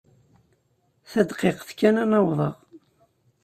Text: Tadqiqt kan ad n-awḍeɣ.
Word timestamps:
Tadqiqt 1.11 1.69
kan 1.79 1.95
ad 2.03 2.07
n-awḍeɣ. 2.09 2.55